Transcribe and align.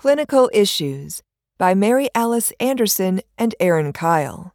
Clinical 0.00 0.48
Issues 0.54 1.22
by 1.58 1.74
Mary 1.74 2.08
Alice 2.14 2.54
Anderson 2.58 3.20
and 3.36 3.54
Aaron 3.60 3.92
Kyle. 3.92 4.54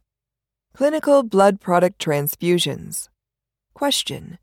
Clinical 0.74 1.22
Blood 1.22 1.60
Product 1.60 2.04
Transfusions. 2.04 3.08
Question 3.72 4.38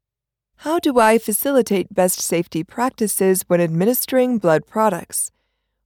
How 0.64 0.80
do 0.80 0.98
I 1.00 1.18
facilitate 1.18 1.94
best 1.94 2.22
safety 2.22 2.64
practices 2.64 3.44
when 3.48 3.60
administering 3.60 4.38
blood 4.38 4.66
products? 4.66 5.30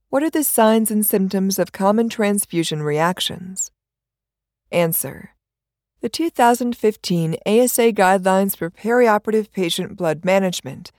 What 0.08 0.22
are 0.22 0.30
the 0.30 0.44
signs 0.44 0.88
and 0.88 1.04
symptoms 1.04 1.58
of 1.58 1.72
common 1.72 2.08
transfusion 2.08 2.84
reactions? 2.84 3.72
Answer 4.70 5.30
The 6.00 6.08
2015 6.08 7.38
ASA 7.44 7.92
Guidelines 7.92 8.56
for 8.56 8.70
Perioperative 8.70 9.50
Patient 9.50 9.96
Blood 9.96 10.24
Management 10.24 10.92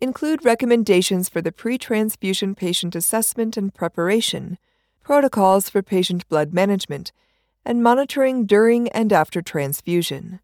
include 0.00 0.44
recommendations 0.44 1.28
for 1.28 1.42
the 1.42 1.52
pre 1.52 1.78
transfusion 1.78 2.54
patient 2.54 2.94
assessment 2.94 3.56
and 3.56 3.74
preparation, 3.74 4.58
protocols 5.02 5.68
for 5.68 5.82
patient 5.82 6.28
blood 6.28 6.52
management, 6.52 7.12
and 7.64 7.82
monitoring 7.82 8.46
during 8.46 8.88
and 8.90 9.12
after 9.12 9.42
transfusion. 9.42 10.40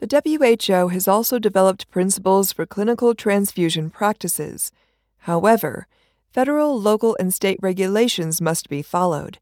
The 0.00 0.22
WHO 0.24 0.88
has 0.88 1.06
also 1.06 1.38
developed 1.38 1.90
principles 1.90 2.52
for 2.52 2.66
clinical 2.66 3.14
transfusion 3.14 3.90
practices. 3.90 4.72
However, 5.18 5.86
federal, 6.32 6.80
local, 6.80 7.16
and 7.20 7.34
state 7.34 7.58
regulations 7.60 8.40
must 8.40 8.68
be 8.68 8.80
followed, 8.80 9.38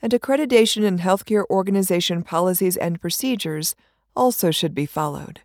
and 0.00 0.12
accreditation 0.12 0.84
and 0.86 1.00
healthcare 1.00 1.44
organization 1.50 2.22
policies 2.22 2.76
and 2.76 3.00
procedures 3.00 3.76
also 4.16 4.50
should 4.50 4.74
be 4.74 4.86
followed. 4.86 5.40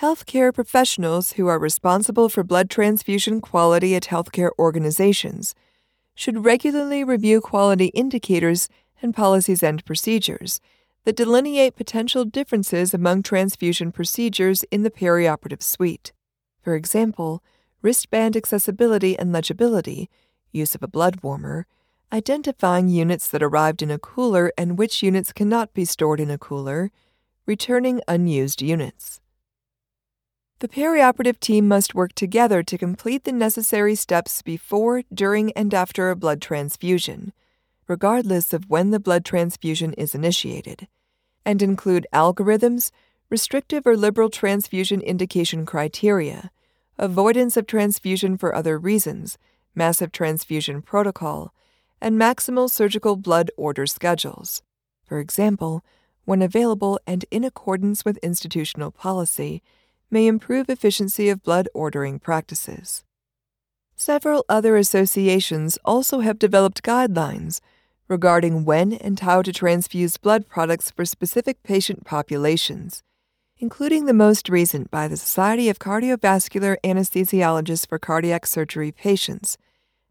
Healthcare 0.00 0.52
professionals 0.52 1.32
who 1.32 1.46
are 1.46 1.58
responsible 1.58 2.28
for 2.28 2.42
blood 2.42 2.68
transfusion 2.68 3.40
quality 3.40 3.94
at 3.94 4.04
healthcare 4.04 4.50
organizations 4.58 5.54
should 6.14 6.44
regularly 6.44 7.04
review 7.04 7.40
quality 7.40 7.86
indicators 7.86 8.68
and 9.00 9.14
policies 9.14 9.62
and 9.62 9.84
procedures 9.84 10.60
that 11.04 11.16
delineate 11.16 11.76
potential 11.76 12.24
differences 12.24 12.94
among 12.94 13.22
transfusion 13.22 13.92
procedures 13.92 14.64
in 14.64 14.82
the 14.82 14.90
perioperative 14.90 15.62
suite. 15.62 16.12
For 16.62 16.74
example, 16.74 17.42
wristband 17.80 18.36
accessibility 18.36 19.18
and 19.18 19.32
legibility, 19.32 20.08
use 20.52 20.74
of 20.74 20.82
a 20.82 20.88
blood 20.88 21.22
warmer, 21.22 21.66
identifying 22.12 22.88
units 22.88 23.26
that 23.28 23.42
arrived 23.42 23.82
in 23.82 23.90
a 23.90 23.98
cooler 23.98 24.52
and 24.58 24.78
which 24.78 25.02
units 25.02 25.32
cannot 25.32 25.74
be 25.74 25.84
stored 25.84 26.20
in 26.20 26.30
a 26.30 26.38
cooler, 26.38 26.90
returning 27.46 28.00
unused 28.06 28.62
units. 28.62 29.21
The 30.62 30.68
perioperative 30.68 31.40
team 31.40 31.66
must 31.66 31.92
work 31.92 32.12
together 32.12 32.62
to 32.62 32.78
complete 32.78 33.24
the 33.24 33.32
necessary 33.32 33.96
steps 33.96 34.42
before, 34.42 35.02
during, 35.12 35.50
and 35.54 35.74
after 35.74 36.08
a 36.08 36.14
blood 36.14 36.40
transfusion, 36.40 37.32
regardless 37.88 38.52
of 38.52 38.70
when 38.70 38.90
the 38.90 39.00
blood 39.00 39.24
transfusion 39.24 39.92
is 39.94 40.14
initiated, 40.14 40.86
and 41.44 41.62
include 41.62 42.06
algorithms, 42.12 42.92
restrictive 43.28 43.84
or 43.84 43.96
liberal 43.96 44.30
transfusion 44.30 45.00
indication 45.00 45.66
criteria, 45.66 46.52
avoidance 46.96 47.56
of 47.56 47.66
transfusion 47.66 48.36
for 48.36 48.54
other 48.54 48.78
reasons, 48.78 49.38
massive 49.74 50.12
transfusion 50.12 50.80
protocol, 50.80 51.52
and 52.00 52.16
maximal 52.16 52.70
surgical 52.70 53.16
blood 53.16 53.50
order 53.56 53.84
schedules. 53.84 54.62
For 55.04 55.18
example, 55.18 55.84
when 56.24 56.40
available 56.40 57.00
and 57.04 57.24
in 57.32 57.42
accordance 57.42 58.04
with 58.04 58.16
institutional 58.18 58.92
policy, 58.92 59.60
may 60.12 60.26
improve 60.26 60.68
efficiency 60.68 61.28
of 61.30 61.42
blood 61.42 61.68
ordering 61.74 62.20
practices. 62.20 63.02
Several 63.96 64.44
other 64.48 64.76
associations 64.76 65.78
also 65.84 66.20
have 66.20 66.38
developed 66.38 66.82
guidelines 66.82 67.60
regarding 68.08 68.64
when 68.64 68.92
and 68.92 69.18
how 69.20 69.40
to 69.40 69.52
transfuse 69.52 70.18
blood 70.18 70.46
products 70.46 70.90
for 70.90 71.04
specific 71.06 71.62
patient 71.62 72.04
populations, 72.04 73.02
including 73.58 74.04
the 74.04 74.12
most 74.12 74.48
recent 74.48 74.90
by 74.90 75.08
the 75.08 75.16
Society 75.16 75.68
of 75.68 75.78
Cardiovascular 75.78 76.76
Anesthesiologists 76.84 77.88
for 77.88 77.98
Cardiac 77.98 78.44
Surgery 78.44 78.92
Patients, 78.92 79.56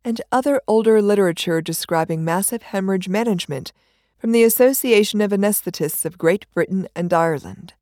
and 0.04 0.22
other 0.32 0.62
older 0.68 1.00
literature 1.00 1.62
describing 1.62 2.26
massive 2.26 2.64
hemorrhage 2.64 3.08
management 3.08 3.72
from 4.18 4.32
the 4.32 4.44
Association 4.44 5.22
of 5.22 5.32
Anesthetists 5.32 6.06
of 6.06 6.18
Great 6.18 6.52
Britain 6.54 6.88
and 6.96 7.14
Ireland. 7.14 7.74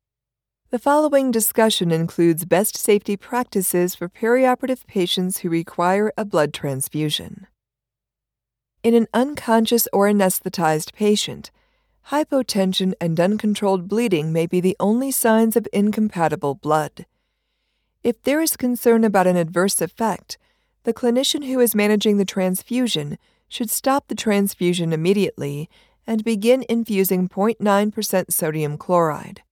The 0.70 0.78
following 0.78 1.32
discussion 1.32 1.90
includes 1.90 2.44
best 2.44 2.76
safety 2.76 3.16
practices 3.16 3.96
for 3.96 4.08
perioperative 4.08 4.86
patients 4.86 5.38
who 5.38 5.50
require 5.50 6.12
a 6.16 6.24
blood 6.24 6.54
transfusion. 6.54 7.48
In 8.84 8.94
an 8.94 9.08
unconscious 9.12 9.88
or 9.92 10.06
anesthetized 10.06 10.92
patient, 10.92 11.50
hypotension 12.12 12.92
and 13.00 13.18
uncontrolled 13.18 13.88
bleeding 13.88 14.32
may 14.32 14.46
be 14.46 14.60
the 14.60 14.76
only 14.78 15.10
signs 15.10 15.56
of 15.56 15.66
incompatible 15.72 16.54
blood. 16.54 17.04
If 18.04 18.22
there 18.22 18.40
is 18.40 18.56
concern 18.56 19.02
about 19.02 19.26
an 19.26 19.36
adverse 19.36 19.80
effect, 19.80 20.38
the 20.84 20.94
clinician 20.94 21.48
who 21.48 21.58
is 21.58 21.74
managing 21.74 22.16
the 22.16 22.24
transfusion 22.24 23.18
should 23.48 23.70
stop 23.70 24.06
the 24.06 24.14
transfusion 24.14 24.92
immediately 24.92 25.68
and 26.06 26.22
begin 26.22 26.64
infusing 26.68 27.28
0.9% 27.28 28.32
sodium 28.32 28.78
chloride. 28.78 29.42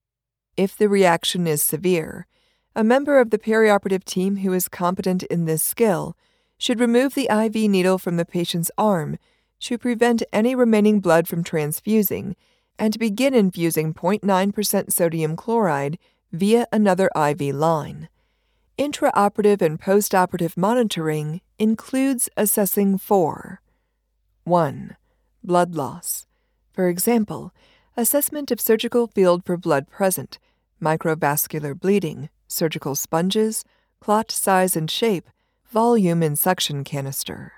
If 0.59 0.75
the 0.75 0.89
reaction 0.89 1.47
is 1.47 1.63
severe, 1.63 2.27
a 2.75 2.83
member 2.83 3.21
of 3.21 3.29
the 3.29 3.37
perioperative 3.37 4.03
team 4.03 4.35
who 4.43 4.51
is 4.51 4.67
competent 4.67 5.23
in 5.23 5.45
this 5.45 5.63
skill 5.63 6.17
should 6.57 6.81
remove 6.81 7.13
the 7.13 7.29
IV 7.31 7.55
needle 7.71 7.97
from 7.97 8.17
the 8.17 8.25
patient's 8.25 8.69
arm 8.77 9.17
to 9.61 9.77
prevent 9.77 10.21
any 10.33 10.55
remaining 10.55 10.99
blood 10.99 11.29
from 11.29 11.45
transfusing 11.45 12.35
and 12.77 12.99
begin 12.99 13.33
infusing 13.33 13.93
0.9% 13.93 14.91
sodium 14.91 15.37
chloride 15.37 15.97
via 16.33 16.67
another 16.73 17.09
IV 17.15 17.55
line. 17.55 18.09
Intraoperative 18.77 19.61
and 19.61 19.79
postoperative 19.79 20.57
monitoring 20.57 21.39
includes 21.57 22.27
assessing 22.35 22.97
for 22.97 23.61
1. 24.43 24.97
Blood 25.41 25.73
loss. 25.73 26.27
For 26.73 26.89
example, 26.89 27.53
assessment 27.95 28.51
of 28.51 28.59
surgical 28.59 29.07
field 29.07 29.45
for 29.45 29.55
blood 29.55 29.89
present 29.89 30.37
microvascular 30.81 31.79
bleeding, 31.79 32.29
surgical 32.47 32.95
sponges, 32.95 33.63
clot 33.99 34.31
size 34.31 34.75
and 34.75 34.89
shape, 34.89 35.29
volume 35.71 36.23
in 36.23 36.35
suction 36.35 36.83
canister. 36.83 37.53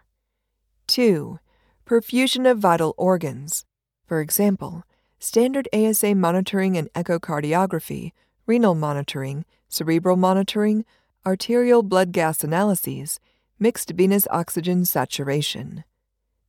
2. 0.87 1.39
Perfusion 1.85 2.49
of 2.49 2.57
vital 2.57 2.93
organs. 2.97 3.65
For 4.05 4.19
example, 4.21 4.83
standard 5.19 5.67
ASA 5.71 6.15
monitoring 6.15 6.77
and 6.77 6.91
echocardiography, 6.93 8.11
renal 8.45 8.75
monitoring, 8.75 9.45
cerebral 9.69 10.17
monitoring, 10.17 10.83
arterial 11.25 11.83
blood 11.83 12.11
gas 12.11 12.43
analyses, 12.43 13.19
mixed 13.59 13.91
venous 13.91 14.27
oxygen 14.31 14.83
saturation. 14.83 15.83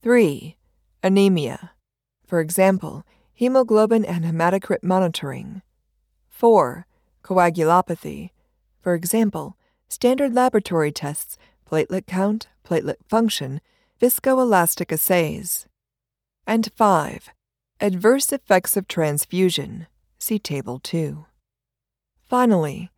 3. 0.03 0.57
Anemia. 1.03 1.73
For 2.27 2.41
example, 2.41 3.05
hemoglobin 3.35 4.05
and 4.05 4.25
hematocrit 4.25 4.83
monitoring. 4.83 5.63
4. 6.33 6.87
Coagulopathy. 7.23 8.31
For 8.81 8.95
example, 8.95 9.57
standard 9.89 10.35
laboratory 10.35 10.91
tests, 10.91 11.39
platelet 11.71 12.07
count, 12.07 12.49
platelet 12.65 12.97
function, 13.09 13.61
viscoelastic 14.01 14.91
assays. 14.91 15.69
And 16.45 16.73
5. 16.75 17.29
Adverse 17.81 18.33
effects 18.33 18.77
of 18.77 18.89
transfusion. 18.89 19.87
See 20.19 20.41
Table 20.41 20.81
2. 20.81 21.27
Finally, 22.27 22.91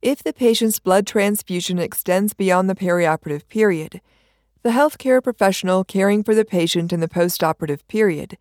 if 0.00 0.22
the 0.22 0.32
patient's 0.32 0.78
blood 0.78 1.06
transfusion 1.06 1.78
extends 1.78 2.34
beyond 2.34 2.70
the 2.70 2.76
perioperative 2.76 3.48
period, 3.48 4.00
the 4.62 4.70
healthcare 4.70 5.22
professional 5.22 5.82
caring 5.82 6.22
for 6.22 6.34
the 6.34 6.44
patient 6.44 6.92
in 6.92 7.00
the 7.00 7.08
postoperative 7.08 7.80
period 7.88 8.38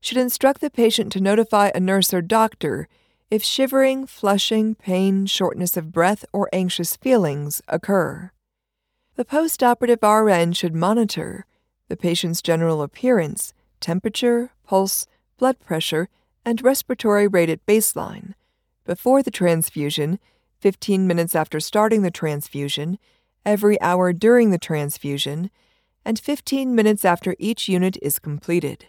should 0.00 0.18
instruct 0.18 0.60
the 0.60 0.70
patient 0.70 1.10
to 1.12 1.20
notify 1.20 1.70
a 1.74 1.80
nurse 1.80 2.12
or 2.14 2.20
doctor 2.20 2.86
if 3.30 3.42
shivering, 3.42 4.06
flushing, 4.06 4.74
pain, 4.74 5.26
shortness 5.26 5.76
of 5.76 5.92
breath, 5.92 6.24
or 6.32 6.48
anxious 6.52 6.96
feelings 6.96 7.62
occur. 7.68 8.30
The 9.16 9.24
postoperative 9.24 10.02
RN 10.02 10.52
should 10.52 10.74
monitor 10.74 11.46
the 11.88 11.96
patient's 11.96 12.42
general 12.42 12.82
appearance, 12.82 13.54
temperature, 13.80 14.52
pulse, 14.66 15.06
blood 15.38 15.58
pressure, 15.60 16.08
and 16.44 16.62
respiratory 16.62 17.26
rate 17.26 17.50
at 17.50 17.64
baseline 17.66 18.34
before 18.84 19.22
the 19.22 19.30
transfusion, 19.30 20.18
15 20.60 21.06
minutes 21.06 21.34
after 21.34 21.60
starting 21.60 22.02
the 22.02 22.10
transfusion, 22.10 22.98
every 23.44 23.80
hour 23.80 24.12
during 24.12 24.50
the 24.50 24.58
transfusion, 24.58 25.50
and 26.04 26.18
15 26.18 26.74
minutes 26.74 27.04
after 27.04 27.34
each 27.38 27.68
unit 27.68 27.96
is 28.02 28.18
completed. 28.18 28.86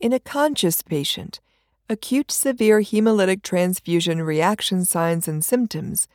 In 0.00 0.12
a 0.12 0.20
conscious 0.20 0.82
patient, 0.82 1.40
Acute 1.88 2.32
severe 2.32 2.80
hemolytic 2.80 3.42
transfusion 3.42 4.20
reaction 4.20 4.84
signs 4.84 5.28
and 5.28 5.44
symptoms 5.44 6.08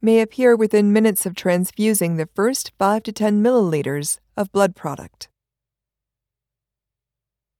may 0.00 0.22
appear 0.22 0.56
within 0.56 0.90
minutes 0.90 1.26
of 1.26 1.34
transfusing 1.34 2.16
the 2.16 2.30
first 2.34 2.72
5 2.78 3.02
to 3.02 3.12
10 3.12 3.42
milliliters 3.42 4.20
of 4.38 4.50
blood 4.52 4.74
product. 4.74 5.28